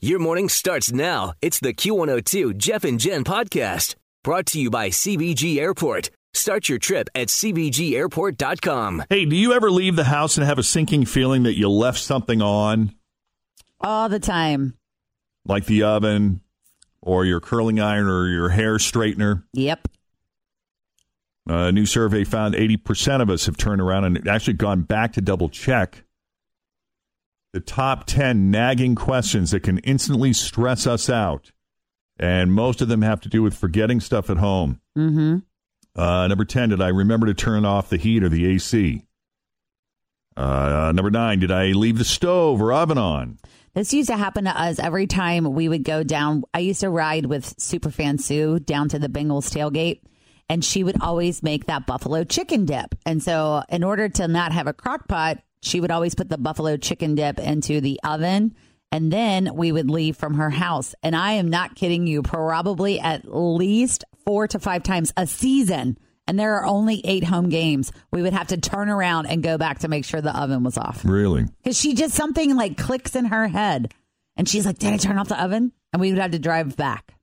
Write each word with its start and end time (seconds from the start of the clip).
Your 0.00 0.18
morning 0.18 0.48
starts 0.50 0.92
now. 0.92 1.32
It's 1.40 1.58
the 1.58 1.72
Q102 1.72 2.56
Jeff 2.58 2.84
and 2.84 3.00
Jen 3.00 3.24
podcast 3.24 3.94
brought 4.22 4.44
to 4.46 4.60
you 4.60 4.68
by 4.70 4.90
CVG 4.90 5.56
Airport. 5.58 6.10
Start 6.34 6.68
your 6.68 6.78
trip 6.78 7.08
at 7.14 7.28
CVGAirport.com. 7.28 9.04
Hey, 9.08 9.24
do 9.24 9.34
you 9.34 9.54
ever 9.54 9.70
leave 9.70 9.96
the 9.96 10.04
house 10.04 10.36
and 10.36 10.46
have 10.46 10.58
a 10.58 10.62
sinking 10.62 11.06
feeling 11.06 11.44
that 11.44 11.56
you 11.56 11.70
left 11.70 11.98
something 11.98 12.42
on, 12.42 12.92
All 13.80 14.10
the 14.10 14.18
time. 14.20 14.74
like 15.46 15.64
the 15.64 15.84
oven 15.84 16.42
or 17.00 17.24
your 17.24 17.40
curling 17.40 17.80
iron 17.80 18.06
or 18.06 18.28
your 18.28 18.50
hair 18.50 18.76
straightener? 18.76 19.44
Yep. 19.54 19.88
A 21.48 21.72
new 21.72 21.86
survey 21.86 22.24
found 22.24 22.54
80% 22.54 23.22
of 23.22 23.30
us 23.30 23.46
have 23.46 23.56
turned 23.56 23.80
around 23.80 24.04
and 24.04 24.28
actually 24.28 24.54
gone 24.54 24.82
back 24.82 25.14
to 25.14 25.22
double 25.22 25.48
check 25.48 26.04
the 27.56 27.60
top 27.62 28.04
10 28.04 28.50
nagging 28.50 28.94
questions 28.94 29.50
that 29.52 29.62
can 29.62 29.78
instantly 29.78 30.34
stress 30.34 30.86
us 30.86 31.08
out. 31.08 31.52
And 32.18 32.52
most 32.52 32.82
of 32.82 32.88
them 32.88 33.00
have 33.00 33.22
to 33.22 33.30
do 33.30 33.42
with 33.42 33.56
forgetting 33.56 34.00
stuff 34.00 34.28
at 34.28 34.36
home. 34.36 34.82
Mm-hmm. 34.94 35.38
Uh, 35.98 36.26
number 36.28 36.44
10, 36.44 36.68
did 36.68 36.82
I 36.82 36.88
remember 36.88 37.24
to 37.28 37.32
turn 37.32 37.64
off 37.64 37.88
the 37.88 37.96
heat 37.96 38.22
or 38.22 38.28
the 38.28 38.44
AC? 38.44 39.06
Uh, 40.36 40.92
number 40.94 41.10
9, 41.10 41.38
did 41.38 41.50
I 41.50 41.68
leave 41.68 41.96
the 41.96 42.04
stove 42.04 42.60
or 42.60 42.74
oven 42.74 42.98
on? 42.98 43.38
This 43.72 43.94
used 43.94 44.10
to 44.10 44.18
happen 44.18 44.44
to 44.44 44.50
us 44.50 44.78
every 44.78 45.06
time 45.06 45.54
we 45.54 45.70
would 45.70 45.82
go 45.82 46.02
down. 46.02 46.44
I 46.52 46.58
used 46.58 46.80
to 46.80 46.90
ride 46.90 47.24
with 47.24 47.56
Superfan 47.56 48.20
Sue 48.20 48.58
down 48.58 48.90
to 48.90 48.98
the 48.98 49.08
Bengals 49.08 49.50
tailgate, 49.50 50.02
and 50.50 50.62
she 50.62 50.84
would 50.84 51.00
always 51.00 51.42
make 51.42 51.64
that 51.66 51.86
buffalo 51.86 52.22
chicken 52.24 52.66
dip. 52.66 52.94
And 53.06 53.22
so, 53.22 53.62
in 53.70 53.82
order 53.82 54.10
to 54.10 54.28
not 54.28 54.52
have 54.52 54.66
a 54.66 54.74
crock 54.74 55.08
pot, 55.08 55.38
she 55.66 55.80
would 55.80 55.90
always 55.90 56.14
put 56.14 56.28
the 56.28 56.38
buffalo 56.38 56.76
chicken 56.76 57.14
dip 57.14 57.38
into 57.38 57.80
the 57.80 58.00
oven. 58.04 58.54
And 58.92 59.12
then 59.12 59.54
we 59.54 59.72
would 59.72 59.90
leave 59.90 60.16
from 60.16 60.34
her 60.34 60.48
house. 60.48 60.94
And 61.02 61.16
I 61.16 61.32
am 61.32 61.50
not 61.50 61.74
kidding 61.74 62.06
you, 62.06 62.22
probably 62.22 63.00
at 63.00 63.24
least 63.26 64.04
four 64.24 64.46
to 64.48 64.60
five 64.60 64.84
times 64.84 65.12
a 65.16 65.26
season. 65.26 65.98
And 66.28 66.38
there 66.38 66.54
are 66.54 66.66
only 66.66 67.00
eight 67.04 67.24
home 67.24 67.48
games. 67.48 67.92
We 68.12 68.22
would 68.22 68.32
have 68.32 68.48
to 68.48 68.56
turn 68.56 68.88
around 68.88 69.26
and 69.26 69.42
go 69.42 69.58
back 69.58 69.80
to 69.80 69.88
make 69.88 70.04
sure 70.04 70.20
the 70.20 70.38
oven 70.38 70.62
was 70.62 70.78
off. 70.78 71.04
Really? 71.04 71.44
Because 71.62 71.78
she 71.78 71.94
just 71.94 72.14
something 72.14 72.54
like 72.56 72.76
clicks 72.76 73.16
in 73.16 73.26
her 73.26 73.48
head. 73.48 73.92
And 74.36 74.48
she's 74.48 74.66
like, 74.66 74.78
Did 74.78 74.92
I 74.92 74.96
turn 74.98 75.18
off 75.18 75.28
the 75.28 75.42
oven? 75.42 75.72
And 75.92 76.00
we 76.00 76.10
would 76.10 76.20
have 76.20 76.32
to 76.32 76.38
drive 76.38 76.76
back. 76.76 77.14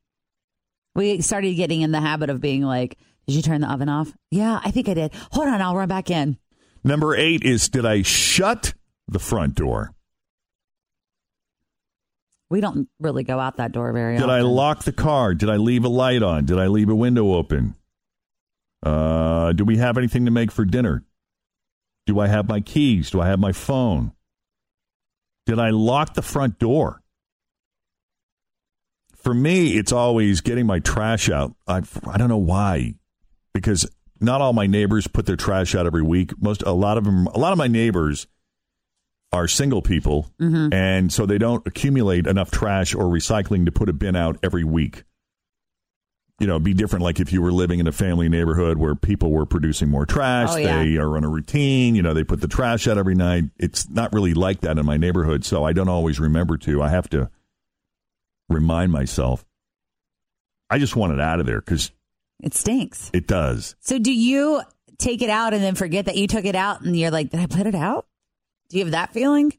We 0.96 1.22
started 1.22 1.56
getting 1.56 1.82
in 1.82 1.92
the 1.92 2.02
habit 2.02 2.30
of 2.30 2.42
being 2.42 2.64
like, 2.64 2.98
Did 3.28 3.36
you 3.36 3.42
turn 3.42 3.62
the 3.62 3.72
oven 3.72 3.90
off? 3.90 4.14
Yeah, 4.32 4.60
I 4.64 4.72
think 4.72 4.90
I 4.90 4.94
did. 4.94 5.14
Hold 5.32 5.48
on, 5.48 5.62
I'll 5.62 5.76
run 5.76 5.88
back 5.90 6.10
in. 6.10 6.38
Number 6.84 7.16
8 7.16 7.44
is, 7.44 7.70
did 7.70 7.86
I 7.86 8.02
shut 8.02 8.74
the 9.08 9.20
front 9.20 9.56
door? 9.56 9.94
We 12.50 12.62
don't 12.62 12.88
really 13.00 13.24
go 13.24 13.40
out 13.40 13.58
that 13.58 13.72
door 13.72 13.92
very 13.94 14.16
often. 14.16 14.28
Did 14.28 14.34
often. 14.34 14.46
I 14.46 14.50
lock 14.50 14.84
the 14.84 14.92
car? 14.92 15.34
Did 15.34 15.50
I 15.50 15.56
leave 15.56 15.86
a 15.86 15.90
light 15.90 16.22
on? 16.22 16.46
Did 16.46 16.60
I 16.60 16.68
leave 16.68 16.90
a 16.90 16.96
window 16.96 17.34
open? 17.34 17.76
Uh, 18.84 19.54
do 19.54 19.64
we 19.66 19.78
have 19.78 19.98
anything 19.98 20.26
to 20.26 20.32
make 20.32 20.52
for 20.52 20.66
dinner? 20.66 21.04
Do 22.06 22.20
I 22.20 22.28
have 22.28 22.50
my 22.50 22.60
keys? 22.60 23.10
Do 23.10 23.22
I 23.22 23.28
have 23.28 23.40
my 23.40 23.54
phone? 23.54 24.12
Did 25.46 25.58
I 25.58 25.70
lock 25.70 26.14
the 26.14 26.22
front 26.22 26.60
door? 26.60 27.02
For 29.16 29.34
me, 29.34 29.78
it's 29.78 29.94
always 29.94 30.42
getting 30.42 30.66
my 30.66 30.80
trash 30.80 31.30
out. 31.30 31.56
I 31.66 31.82
I 32.06 32.18
don't 32.18 32.28
know 32.28 32.38
why, 32.38 32.96
because 33.54 33.90
not 34.24 34.42
all 34.42 34.54
my 34.54 34.68
neighbors 34.68 35.08
put 35.08 35.26
their 35.26 35.36
trash 35.36 35.76
out 35.76 35.86
every 35.86 36.02
week. 36.02 36.32
Most 36.42 36.64
a 36.64 36.72
lot 36.72 36.98
of 36.98 37.04
them, 37.04 37.28
a 37.28 37.38
lot 37.38 37.52
of 37.52 37.58
my 37.58 37.68
neighbors 37.68 38.28
are 39.32 39.48
single 39.48 39.82
people, 39.82 40.30
mm-hmm. 40.40 40.72
and 40.74 41.12
so 41.12 41.26
they 41.26 41.38
don't 41.38 41.66
accumulate 41.68 42.28
enough 42.28 42.52
trash 42.52 42.94
or 42.94 43.06
recycling 43.06 43.66
to 43.66 43.72
put 43.72 43.90
a 43.90 43.94
bin 43.94 44.16
out 44.16 44.38
every 44.44 44.64
week. 44.64 45.04
You 46.40 46.48
know, 46.48 46.54
it'd 46.54 46.64
be 46.64 46.74
different 46.74 47.04
like 47.04 47.20
if 47.20 47.32
you 47.32 47.42
were 47.42 47.52
living 47.52 47.80
in 47.80 47.88
a 47.88 47.92
family 47.92 48.28
neighborhood 48.28 48.78
where 48.78 48.96
people 48.96 49.32
were 49.32 49.46
producing 49.46 49.90
more 49.90 50.06
trash. 50.06 50.50
Oh, 50.52 50.58
yeah. 50.58 50.84
They 50.84 50.98
are 50.98 51.16
on 51.16 51.24
a 51.24 51.30
routine. 51.30 51.96
You 51.96 52.02
know, 52.02 52.14
they 52.14 52.24
put 52.24 52.42
the 52.42 52.48
trash 52.48 52.88
out 52.88 52.98
every 52.98 53.16
night. 53.16 53.46
It's 53.58 53.88
not 53.90 54.14
really 54.14 54.34
like 54.34 54.62
that 54.62 54.78
in 54.78 54.86
my 54.86 54.98
neighborhood, 54.98 55.46
so 55.46 55.64
I 55.64 55.74
don't 55.74 55.90
always 55.90 56.20
remember 56.20 56.58
to. 56.58 56.82
I 56.82 56.90
have 56.90 57.10
to 57.12 57.30
remind 58.50 58.92
myself. 58.92 59.46
I 60.70 60.80
just 60.80 60.96
want 60.96 61.14
it 61.14 61.20
out 61.20 61.40
of 61.40 61.46
there 61.46 61.62
because 61.62 61.92
It 62.44 62.54
stinks. 62.54 63.10
it 63.14 63.26
does. 63.28 63.76
So 63.80 63.98
do 63.98 64.14
you 64.14 64.62
take 65.00 65.22
it 65.24 65.30
out 65.30 65.54
and 65.54 65.64
then 65.64 65.76
forget 65.76 66.06
that 66.06 66.18
you 66.18 66.28
took 66.28 66.46
it 66.46 66.56
out 66.56 66.82
and 66.82 66.96
you're 66.96 67.10
like, 67.12 67.30
Did 67.32 67.40
I 67.40 67.46
put 67.48 67.66
it 67.66 67.74
out? 67.76 68.06
Do 68.70 68.78
you 68.78 68.84
have 68.86 68.92
that 68.92 69.14
feeling? 69.14 69.54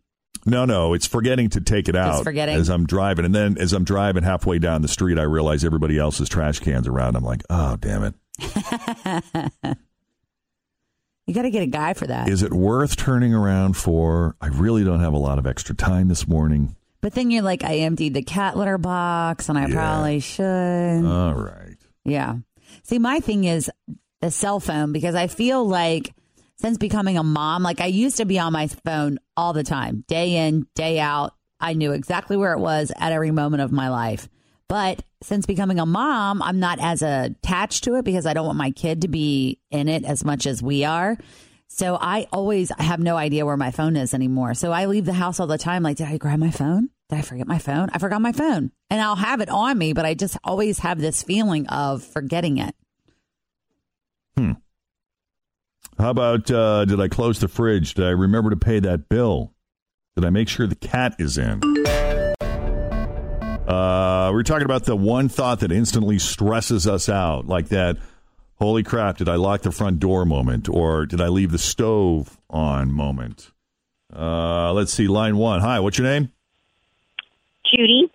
No, 0.47 0.67
no, 0.67 0.93
it's 0.93 1.07
forgetting 1.07 1.49
to 1.51 1.61
take 1.63 1.89
it 1.89 1.97
out 1.97 2.23
forgetting? 2.23 2.57
as 2.57 2.69
I'm 2.69 2.85
driving, 2.85 3.25
and 3.25 3.35
then 3.35 3.57
as 3.59 3.73
I'm 3.73 3.85
driving 3.85 4.23
halfway 4.25 4.59
down 4.59 4.83
the 4.83 4.89
street, 4.89 5.19
I 5.19 5.23
realize 5.23 5.65
everybody 5.65 5.99
else's 5.99 6.29
trash 6.29 6.59
cans 6.61 6.87
around. 6.87 7.17
I'm 7.17 7.25
like, 7.25 7.43
oh, 7.49 7.77
damn 7.77 8.05
it! 8.05 8.15
You 11.27 11.33
got 11.33 11.43
to 11.43 11.51
get 11.51 11.63
a 11.63 11.67
guy 11.67 11.95
for 11.95 12.07
that. 12.07 12.29
Is 12.29 12.43
it 12.43 12.53
worth 12.53 12.97
turning 12.97 13.33
around 13.33 13.79
for? 13.79 14.37
I 14.43 14.49
really 14.49 14.85
don't 14.85 15.01
have 15.01 15.15
a 15.15 15.19
lot 15.19 15.39
of 15.39 15.47
extra 15.47 15.75
time 15.75 16.09
this 16.09 16.29
morning. 16.29 16.77
But 17.01 17.15
then 17.15 17.31
you're 17.31 17.43
like, 17.43 17.65
I 17.65 17.77
emptied 17.77 18.13
the 18.13 18.23
cat 18.23 18.59
litter 18.59 18.77
box 18.77 19.49
and 19.49 19.57
I 19.59 19.67
Yeah. 19.69 19.75
probably 19.75 20.21
should. 20.21 21.05
All 21.07 21.33
right. 21.35 21.77
Yeah. 22.05 22.37
See, 22.83 22.99
my 22.99 23.21
thing 23.21 23.45
is 23.45 23.71
the 24.21 24.31
cell 24.31 24.61
phone 24.61 24.93
because 24.93 25.15
I 25.15 25.27
feel 25.27 25.67
like 25.67 26.15
since 26.57 26.79
becoming 26.79 27.19
a 27.19 27.23
mom, 27.23 27.63
like 27.63 27.81
I 27.81 27.87
used 27.87 28.17
to 28.19 28.25
be 28.25 28.39
on 28.39 28.53
my 28.53 28.69
phone 28.69 29.19
all 29.37 29.53
the 29.53 29.65
time, 29.65 30.05
day 30.09 30.47
in, 30.47 30.67
day 30.75 31.01
out. 31.01 31.35
I 31.61 31.73
knew 31.73 31.93
exactly 31.93 32.37
where 32.37 32.53
it 32.53 32.61
was 32.61 32.93
at 32.97 33.13
every 33.13 33.31
moment 33.31 33.63
of 33.63 33.73
my 33.73 33.89
life. 33.89 34.29
But 34.69 35.03
since 35.23 35.47
becoming 35.47 35.79
a 35.79 35.87
mom, 35.87 36.43
I'm 36.43 36.59
not 36.59 36.79
as 36.81 37.03
attached 37.03 37.85
to 37.85 37.97
it 37.97 38.05
because 38.05 38.27
I 38.27 38.35
don't 38.35 38.47
want 38.47 38.59
my 38.59 38.71
kid 38.71 39.03
to 39.03 39.09
be 39.09 39.59
in 39.71 39.89
it 39.89 40.05
as 40.05 40.25
much 40.25 40.47
as 40.47 40.63
we 40.63 40.85
are. 40.85 41.19
So 41.69 41.99
I 42.01 42.27
always 42.33 42.71
have 42.79 43.01
no 43.01 43.17
idea 43.17 43.45
where 43.45 43.57
my 43.57 43.71
phone 43.71 43.97
is 43.97 44.15
anymore. 44.15 44.55
So 44.55 44.73
I 44.73 44.87
leave 44.87 45.07
the 45.07 45.13
house 45.13 45.41
all 45.41 45.47
the 45.47 45.59
time. 45.59 45.83
Like, 45.83 45.97
did 45.97 46.07
I 46.07 46.19
grab 46.19 46.39
my 46.39 46.51
phone? 46.51 46.91
Did 47.11 47.19
I 47.19 47.23
forget 47.23 47.47
my 47.47 47.59
phone? 47.59 47.91
I 47.93 47.99
forgot 47.99 48.23
my 48.23 48.33
phone. 48.33 48.73
And 48.91 49.01
I'll 49.01 49.17
have 49.17 49.41
it 49.41 49.49
on 49.49 49.77
me, 49.77 49.93
but 49.93 50.05
I 50.05 50.15
just 50.15 50.39
always 50.43 50.79
have 50.81 50.99
this 50.99 51.23
feeling 51.23 51.67
of 51.67 52.03
forgetting 52.03 52.59
it. 52.59 52.75
How 55.99 56.11
about 56.11 56.51
uh, 56.51 56.85
did 56.85 57.01
I 57.01 57.09
close 57.09 57.39
the 57.39 57.49
fridge? 57.49 57.95
Did 57.95 58.05
I 58.05 58.11
remember 58.11 58.51
to 58.51 58.57
pay 58.57 58.81
that 58.81 59.09
bill? 59.09 59.53
Did 60.17 60.25
I 60.25 60.31
make 60.31 60.49
sure 60.49 60.67
the 60.67 60.75
cat 60.75 61.15
is 61.19 61.39
in? 61.39 61.61
Uh, 63.67 64.31
we 64.33 64.41
are 64.41 64.43
talking 64.43 64.65
about 64.65 64.85
the 64.85 64.97
one 64.97 65.29
thought 65.29 65.61
that 65.61 65.71
instantly 65.73 66.19
stresses 66.19 66.87
us 66.87 67.09
out, 67.09 67.47
like 67.47 67.69
that. 67.69 67.97
Holy 68.57 68.83
crap! 68.83 69.19
Did 69.19 69.29
I 69.29 69.37
lock 69.37 69.63
the 69.63 69.73
front 69.73 70.01
door 70.01 70.25
moment, 70.25 70.69
or 70.69 71.07
did 71.07 71.21
I 71.21 71.29
leave 71.29 71.53
the 71.53 71.59
stove 71.59 72.39
on 72.51 72.93
moment? 72.93 73.51
Uh, 74.15 74.73
let's 74.73 74.93
see. 74.93 75.09
Line 75.09 75.37
one. 75.37 75.61
Hi. 75.61 75.81
What's 75.81 75.99
your 75.99 76.07
name? 76.07 76.34
Judy, 77.75 78.11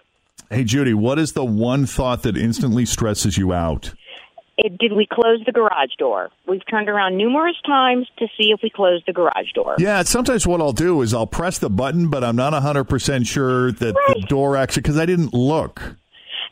Hey, 0.49 0.63
Judy. 0.63 0.93
What 0.95 1.19
is 1.19 1.33
the 1.33 1.45
one 1.45 1.85
thought 1.85 2.23
that 2.23 2.35
instantly 2.35 2.85
stresses 2.85 3.37
you 3.37 3.53
out? 3.53 3.93
it, 4.59 4.77
did 4.77 4.93
we 4.93 5.07
close 5.11 5.41
the 5.45 5.51
garage 5.51 5.95
door? 5.97 6.29
We've 6.47 6.65
turned 6.69 6.89
around 6.89 7.17
numerous 7.17 7.55
times 7.65 8.07
to 8.17 8.27
see 8.37 8.51
if 8.51 8.59
we 8.61 8.69
closed 8.69 9.05
the 9.07 9.13
garage 9.13 9.51
door. 9.53 9.75
Yeah, 9.77 10.03
sometimes 10.03 10.45
what 10.45 10.59
I'll 10.59 10.73
do 10.73 11.01
is 11.01 11.13
I'll 11.13 11.27
press 11.27 11.59
the 11.59 11.69
button, 11.69 12.09
but 12.09 12.23
I'm 12.23 12.35
not 12.35 12.53
100% 12.53 13.27
sure 13.27 13.71
that 13.71 13.93
the 13.93 14.25
door 14.27 14.57
actually, 14.57 14.81
because 14.81 14.97
I 14.97 15.05
didn't 15.05 15.33
look. 15.33 15.95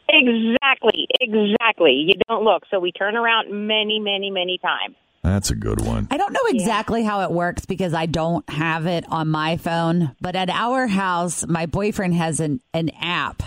Exactly, 0.10 1.08
exactly. 1.20 2.06
You 2.08 2.14
don't 2.30 2.44
look, 2.44 2.64
so 2.72 2.80
we 2.80 2.92
turn 2.92 3.18
around 3.18 3.52
many, 3.68 4.00
many, 4.00 4.32
many 4.32 4.58
times. 4.58 4.96
That's 5.28 5.52
a 5.52 5.56
good 5.56 5.82
one. 5.82 6.08
I 6.10 6.18
don't 6.18 6.34
know 6.34 6.40
exactly 6.48 7.04
how 7.04 7.22
it 7.22 7.32
works 7.32 7.66
because 7.66 7.94
I 7.94 8.06
don't 8.06 8.48
have 8.50 8.86
it 8.86 9.06
on 9.10 9.28
my 9.28 9.58
phone, 9.58 10.16
but 10.22 10.36
at 10.36 10.50
our 10.50 10.88
house, 10.88 11.46
my 11.46 11.66
boyfriend 11.66 12.14
has 12.16 12.40
an, 12.40 12.62
an 12.74 12.90
app 13.02 13.44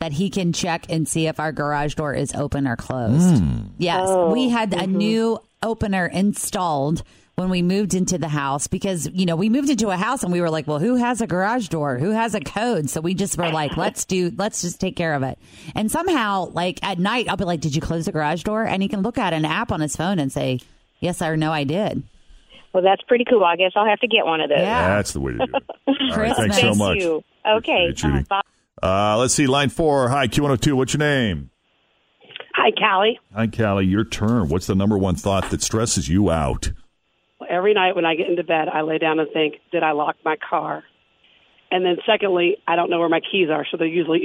that 0.00 0.12
he 0.12 0.28
can 0.28 0.52
check 0.52 0.86
and 0.90 1.08
see 1.08 1.26
if 1.28 1.40
our 1.40 1.52
garage 1.52 1.94
door 1.94 2.12
is 2.12 2.34
open 2.34 2.66
or 2.66 2.76
closed. 2.76 3.42
Hmm. 3.42 3.58
Yes, 3.78 4.06
Oh, 4.06 4.32
we 4.32 4.48
had 4.48 4.72
a 4.74 4.78
mm-hmm. 4.78 4.96
new 4.96 5.38
opener 5.62 6.06
installed 6.06 7.02
when 7.36 7.48
we 7.48 7.62
moved 7.62 7.94
into 7.94 8.18
the 8.18 8.28
house 8.28 8.66
because 8.66 9.08
you 9.12 9.26
know 9.26 9.34
we 9.34 9.48
moved 9.48 9.70
into 9.70 9.88
a 9.88 9.96
house 9.96 10.22
and 10.22 10.32
we 10.32 10.40
were 10.40 10.50
like 10.50 10.66
well 10.68 10.78
who 10.78 10.96
has 10.96 11.20
a 11.20 11.26
garage 11.26 11.68
door? 11.68 11.98
Who 11.98 12.10
has 12.10 12.34
a 12.34 12.40
code? 12.40 12.90
So 12.90 13.00
we 13.00 13.14
just 13.14 13.36
were 13.38 13.50
like 13.50 13.76
let's 13.76 14.04
do 14.04 14.30
let's 14.36 14.60
just 14.62 14.80
take 14.80 14.94
care 14.94 15.14
of 15.14 15.22
it. 15.22 15.38
And 15.74 15.90
somehow 15.90 16.50
like 16.52 16.78
at 16.82 16.98
night 16.98 17.26
i'll 17.28 17.36
be 17.36 17.44
like 17.44 17.60
did 17.60 17.74
you 17.74 17.80
close 17.80 18.04
the 18.04 18.12
garage 18.12 18.42
door? 18.42 18.64
And 18.64 18.82
he 18.82 18.88
can 18.88 19.02
look 19.02 19.18
at 19.18 19.32
an 19.32 19.44
app 19.44 19.72
on 19.72 19.80
his 19.80 19.96
phone 19.96 20.18
and 20.18 20.30
say 20.30 20.60
yes 21.04 21.22
or 21.22 21.36
no 21.36 21.52
i 21.52 21.62
did 21.64 22.02
Well, 22.72 22.82
that's 22.82 23.02
pretty 23.02 23.24
cool. 23.24 23.44
I 23.44 23.54
guess 23.54 23.70
I'll 23.76 23.86
have 23.86 24.00
to 24.00 24.08
get 24.08 24.26
one 24.26 24.40
of 24.40 24.48
those. 24.48 24.58
Yeah. 24.58 24.96
That's 24.96 25.12
the 25.12 25.20
way 25.20 25.30
to 25.32 25.38
do 25.38 25.44
it. 25.44 25.62
All 25.86 26.18
right, 26.18 26.34
thanks 26.34 26.56
so 26.56 26.62
Thank 26.62 26.76
much. 26.78 26.96
you. 26.98 27.22
Okay. 27.46 27.86
Appreciate 27.90 27.90
it, 27.90 27.96
Judy. 27.96 28.26
Uh, 28.82 29.16
let's 29.16 29.32
see, 29.32 29.46
line 29.46 29.68
four. 29.68 30.08
Hi, 30.08 30.26
Q102. 30.26 30.72
What's 30.72 30.92
your 30.92 30.98
name? 30.98 31.50
Hi, 32.56 32.72
Callie. 32.72 33.20
Hi, 33.32 33.46
Callie. 33.46 33.86
Your 33.86 34.02
turn. 34.04 34.48
What's 34.48 34.66
the 34.66 34.74
number 34.74 34.98
one 34.98 35.14
thought 35.14 35.50
that 35.50 35.62
stresses 35.62 36.08
you 36.08 36.30
out? 36.32 36.72
Every 37.48 37.74
night 37.74 37.94
when 37.94 38.04
I 38.04 38.16
get 38.16 38.28
into 38.28 38.42
bed, 38.42 38.68
I 38.68 38.80
lay 38.82 38.98
down 38.98 39.20
and 39.20 39.28
think, 39.32 39.54
did 39.70 39.84
I 39.84 39.92
lock 39.92 40.16
my 40.24 40.34
car? 40.36 40.82
And 41.70 41.84
then, 41.84 41.98
secondly, 42.04 42.56
I 42.66 42.74
don't 42.74 42.90
know 42.90 42.98
where 42.98 43.08
my 43.08 43.20
keys 43.20 43.50
are, 43.50 43.64
so 43.70 43.76
they're 43.76 43.86
usually. 43.86 44.24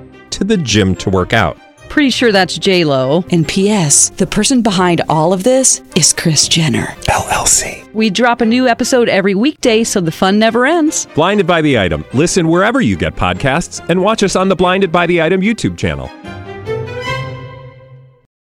to 0.31 0.43
the 0.43 0.57
gym 0.57 0.95
to 0.95 1.09
work 1.09 1.33
out. 1.33 1.57
Pretty 1.89 2.09
sure 2.09 2.31
that's 2.31 2.57
J 2.57 2.85
Lo. 2.85 3.25
And 3.31 3.45
P.S. 3.47 4.09
The 4.11 4.25
person 4.27 4.61
behind 4.61 5.01
all 5.09 5.33
of 5.33 5.43
this 5.43 5.81
is 5.95 6.13
Kris 6.13 6.47
Jenner 6.47 6.85
LLC. 7.09 7.91
We 7.93 8.09
drop 8.09 8.39
a 8.39 8.45
new 8.45 8.65
episode 8.67 9.09
every 9.09 9.35
weekday, 9.35 9.83
so 9.83 9.99
the 9.99 10.11
fun 10.11 10.39
never 10.39 10.65
ends. 10.65 11.05
Blinded 11.15 11.45
by 11.45 11.61
the 11.61 11.77
item. 11.77 12.05
Listen 12.13 12.47
wherever 12.47 12.79
you 12.79 12.95
get 12.95 13.15
podcasts, 13.15 13.85
and 13.89 14.01
watch 14.01 14.23
us 14.23 14.37
on 14.37 14.47
the 14.47 14.55
Blinded 14.55 14.91
by 14.91 15.05
the 15.05 15.21
Item 15.21 15.41
YouTube 15.41 15.77
channel. 15.77 16.09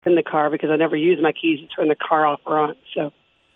in 0.05 0.15
the 0.15 0.23
car 0.23 0.49
because 0.49 0.69
I 0.69 0.75
never 0.75 0.95
use 0.97 1.17
my 1.21 1.31
keys 1.31 1.59
to 1.61 1.67
turn 1.67 1.87
the 1.87 1.95
car 1.95 2.25
off 2.25 2.41
or 2.45 2.59
on. 2.59 2.75
So 2.93 3.11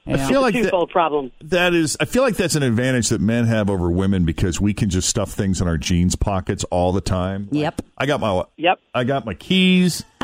I 0.09 0.27
feel 0.27 0.41
like 0.41 0.53
that, 0.55 0.89
problem. 0.89 1.31
that 1.41 1.73
is. 1.73 1.97
I 1.99 2.05
feel 2.05 2.23
like 2.23 2.35
that's 2.35 2.55
an 2.55 2.63
advantage 2.63 3.09
that 3.09 3.21
men 3.21 3.45
have 3.45 3.69
over 3.69 3.89
women 3.89 4.25
because 4.25 4.61
we 4.61 4.73
can 4.73 4.89
just 4.89 5.09
stuff 5.09 5.31
things 5.31 5.61
in 5.61 5.67
our 5.67 5.77
jeans 5.77 6.15
pockets 6.15 6.63
all 6.65 6.91
the 6.91 7.01
time. 7.01 7.49
Yep. 7.51 7.81
I 7.97 8.05
got 8.05 8.19
my. 8.19 8.43
Yep. 8.57 8.79
I 8.93 9.03
got 9.03 9.25
my 9.25 9.33
keys. 9.33 10.03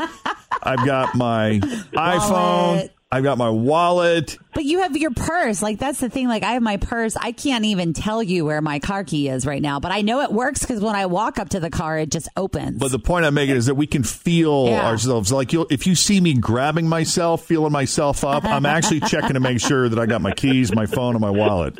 I've 0.62 0.86
got 0.86 1.14
my 1.14 1.60
iPhone. 1.94 2.90
I've 3.14 3.22
got 3.22 3.38
my 3.38 3.48
wallet. 3.48 4.36
But 4.54 4.64
you 4.64 4.80
have 4.80 4.96
your 4.96 5.12
purse. 5.12 5.62
Like 5.62 5.78
that's 5.78 6.00
the 6.00 6.08
thing. 6.08 6.26
Like 6.26 6.42
I 6.42 6.54
have 6.54 6.62
my 6.62 6.78
purse. 6.78 7.16
I 7.16 7.30
can't 7.30 7.64
even 7.64 7.92
tell 7.92 8.20
you 8.20 8.44
where 8.44 8.60
my 8.60 8.80
car 8.80 9.04
key 9.04 9.28
is 9.28 9.46
right 9.46 9.62
now. 9.62 9.78
But 9.78 9.92
I 9.92 10.00
know 10.00 10.22
it 10.22 10.32
works 10.32 10.60
because 10.62 10.80
when 10.80 10.96
I 10.96 11.06
walk 11.06 11.38
up 11.38 11.50
to 11.50 11.60
the 11.60 11.70
car, 11.70 11.96
it 11.96 12.10
just 12.10 12.28
opens. 12.36 12.80
But 12.80 12.90
the 12.90 12.98
point 12.98 13.24
I'm 13.24 13.34
making 13.34 13.54
is 13.54 13.66
that 13.66 13.76
we 13.76 13.86
can 13.86 14.02
feel 14.02 14.66
Yeah. 14.66 14.84
ourselves. 14.84 15.30
Like 15.30 15.52
you'll, 15.52 15.68
if 15.70 15.86
you 15.86 15.94
see 15.94 16.20
me 16.20 16.34
grabbing 16.34 16.88
myself, 16.88 17.44
feeling 17.44 17.70
myself 17.70 18.24
up, 18.24 18.44
I'm 18.44 18.66
actually 18.66 18.98
checking 19.08 19.34
to 19.34 19.40
make 19.40 19.60
sure 19.60 19.88
that 19.88 19.98
I 19.98 20.06
got 20.06 20.20
my 20.20 20.32
keys, 20.32 20.74
my 20.74 20.86
phone, 20.86 21.14
and 21.14 21.20
my 21.20 21.30
wallet. 21.30 21.78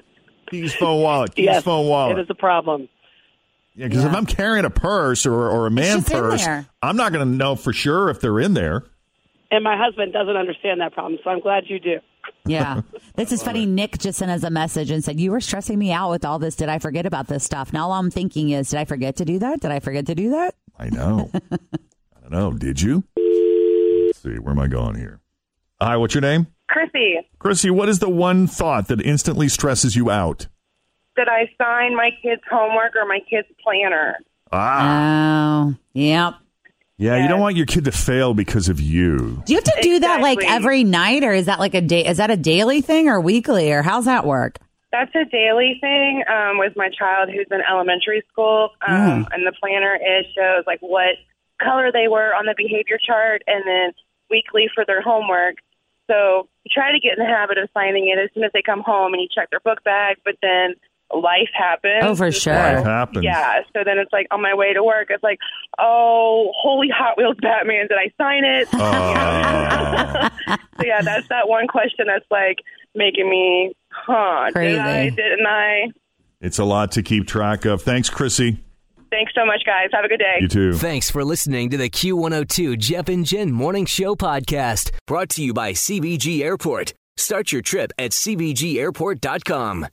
Keys, 0.49 0.73
phone, 0.73 1.03
wallet. 1.03 1.35
Keys, 1.35 1.47
yes, 1.47 1.65
phone, 1.65 1.89
wallet. 1.89 2.17
it 2.19 2.23
is 2.23 2.31
a 2.31 2.35
problem. 2.37 2.89
Yeah, 3.75 3.89
because 3.89 4.05
if 4.05 4.15
I'm 4.15 4.27
carrying 4.27 4.65
a 4.65 4.71
purse 4.71 5.27
or, 5.27 5.35
or 5.35 5.67
a 5.67 5.71
man 5.73 6.05
purse. 6.05 6.47
I'm 6.81 6.97
not 6.97 7.13
going 7.13 7.29
to 7.29 7.37
know 7.37 7.57
for 7.57 7.73
sure 7.73 8.09
if 8.09 8.21
they're 8.21 8.39
in 8.39 8.55
there. 8.55 8.85
And 9.55 9.63
my 9.63 9.77
husband 9.77 10.13
doesn't 10.13 10.37
understand 10.37 10.81
that 10.81 10.93
problem, 10.95 11.21
so 11.23 11.31
I'm 11.31 11.39
glad 11.39 11.65
you 11.69 11.79
do. 11.79 12.01
yeah. 12.45 12.83
This 13.17 13.31
is 13.31 13.45
funny. 13.45 13.65
Nick 13.65 13.99
just 13.99 14.19
sent 14.19 14.33
us 14.33 14.43
a 14.43 14.51
message 14.51 14.91
and 14.91 15.05
said, 15.05 15.21
You 15.21 15.31
were 15.31 15.41
stressing 15.41 15.79
me 15.79 15.93
out 15.93 16.11
with 16.11 16.25
all 16.25 16.41
this. 16.41 16.57
Did 16.57 16.69
I 16.69 16.81
forget 16.81 17.07
about 17.07 17.29
this 17.29 17.45
stuff? 17.45 17.73
Now 17.73 17.85
all 17.87 17.93
I'm 17.93 18.11
thinking 18.11 18.51
is, 18.51 18.71
Did 18.71 18.81
I 18.81 18.85
forget 18.85 19.15
to 19.17 19.25
do 19.25 19.39
that? 19.39 19.61
Did 19.61 19.71
I 19.71 19.79
forget 19.79 20.07
to 20.07 20.17
do 20.17 20.31
that? 20.31 20.57
I 20.77 20.89
know. 20.91 21.31
I 21.53 22.21
don't 22.21 22.33
know. 22.33 22.53
Did 22.53 22.81
you? 22.83 23.05
Let's 23.17 24.19
see. 24.19 24.41
Where 24.41 24.51
am 24.51 24.59
I 24.59 24.67
going 24.67 24.97
here? 24.97 25.21
Hi, 25.81 25.97
what's 25.97 26.15
your 26.15 26.23
name? 26.23 26.49
Chrissy, 26.69 27.19
Chrissy, 27.39 27.71
what 27.71 27.89
is 27.89 28.01
the 28.01 28.09
one 28.09 28.49
thought 28.49 28.89
that 28.89 29.01
instantly 29.03 29.49
stresses 29.49 29.95
you 29.95 30.11
out? 30.11 30.49
did 31.17 31.29
I 31.29 31.49
sign 31.57 31.95
my 31.95 32.11
kids' 32.21 32.43
homework 32.51 32.97
or 32.97 33.07
my 33.07 33.21
kids' 33.31 33.47
planner? 33.63 34.17
Ah. 34.51 35.67
Oh, 35.69 35.75
yep. 35.93 36.35
Yeah, 36.97 37.21
you 37.23 37.29
don't 37.29 37.41
want 37.41 37.57
your 37.57 37.67
kid 37.67 37.85
to 37.87 37.93
fail 37.93 38.35
because 38.35 38.69
of 38.69 38.81
you. 38.81 39.43
Do 39.47 39.53
you 39.53 39.57
have 39.57 39.65
to 39.65 39.83
do 39.83 39.99
that 40.01 40.21
like 40.21 40.39
every 40.45 40.85
night, 40.85 41.25
or 41.25 41.33
is 41.33 41.47
that 41.47 41.59
like 41.59 41.75
a 41.75 41.81
day? 41.81 42.07
Is 42.07 42.19
that 42.19 42.31
a 42.31 42.37
daily 42.37 42.83
thing 42.83 43.09
or 43.09 43.21
weekly, 43.21 43.73
or 43.73 43.83
how's 43.83 44.05
that 44.05 44.25
work? 44.25 44.59
That's 44.93 45.13
a 45.17 45.25
daily 45.25 45.77
thing 45.81 46.23
um, 46.29 46.59
with 46.59 46.75
my 46.77 46.89
child 46.89 47.31
who's 47.31 47.49
in 47.51 47.61
elementary 47.69 48.23
school, 48.31 48.71
um, 48.87 49.27
and 49.33 49.45
the 49.45 49.53
planner 49.61 49.97
is 49.97 50.25
shows 50.37 50.63
like 50.69 50.79
what 50.81 51.17
color 51.61 51.91
they 51.91 52.07
were 52.07 52.33
on 52.33 52.47
the 52.47 52.55
behavior 52.57 52.99
chart, 53.05 53.43
and 53.49 53.65
then 53.67 53.93
weekly 54.31 54.69
for 54.73 54.85
their 54.87 55.03
homework. 55.03 55.57
So 56.07 56.49
you 56.63 56.71
try 56.73 56.93
to 56.93 57.01
get 57.01 57.19
in 57.19 57.25
the 57.25 57.31
habit 57.31 57.59
of 57.59 57.69
signing 57.75 58.07
it 58.07 58.23
as 58.23 58.31
soon 58.35 58.45
as 58.45 58.53
they 58.55 58.63
come 58.63 58.83
home, 58.83 59.15
and 59.15 59.21
you 59.21 59.27
check 59.35 59.51
their 59.51 59.61
book 59.61 59.83
bag. 59.83 60.19
But 60.25 60.37
then 60.41 60.75
life 61.23 61.51
happens. 61.55 62.03
Oh, 62.03 62.15
for 62.15 62.31
sure. 62.33 62.55
Life 62.55 62.85
happens. 62.85 63.25
Yeah. 63.25 63.61
So 63.73 63.83
then 63.85 63.99
it's 63.99 64.13
like 64.13 64.27
on 64.31 64.43
my 64.43 64.55
way 64.55 64.73
to 64.73 64.83
work, 64.83 65.09
it's 65.11 65.23
like, 65.23 65.39
oh, 65.79 66.51
holy 66.55 66.89
Hot 66.89 67.17
Wheels 67.17 67.37
Batman, 67.41 67.87
did 67.89 67.99
I 67.99 68.13
sign 68.23 68.45
it? 68.45 68.69
Oh. 68.73 70.29
So 70.77 70.85
yeah, 70.85 71.03
that's 71.03 71.29
that 71.29 71.49
one 71.49 71.69
question 71.69 72.07
that's 72.09 72.27
like 72.33 72.59
making 72.97 73.31
me, 73.31 73.75
huh? 73.91 74.51
Crazy. 74.53 74.73
Did 74.73 74.81
I? 74.81 75.09
Didn't 75.09 75.47
I? 75.47 75.87
it's 76.41 76.59
a 76.59 76.65
lot 76.65 76.91
to 76.93 77.03
keep 77.03 77.29
track 77.29 77.65
of. 77.65 77.81
Thanks, 77.83 78.11
Chrissy. 78.11 78.59
Thanks 79.11 79.33
so 79.37 79.47
much, 79.47 79.63
guys. 79.65 79.91
Have 79.93 80.05
a 80.05 80.09
good 80.09 80.19
day. 80.19 80.39
You 80.41 80.49
too. 80.49 80.73
Thanks 80.73 81.09
for 81.11 81.25
listening 81.25 81.71
to 81.71 81.77
the 81.77 81.89
Q102 81.89 82.77
Jeff 82.79 83.09
and 83.09 83.25
Jen 83.25 83.53
Morning 83.53 83.87
Show 83.87 84.17
podcast, 84.17 84.91
brought 85.07 85.29
to 85.31 85.45
you 85.45 85.55
by 85.55 85.73
CVG 85.73 86.41
Airport. 86.43 86.93
Start 87.17 87.53
your 87.53 87.63
trip 87.63 87.93
at 87.97 88.11
CVGAirport.com. 88.11 89.87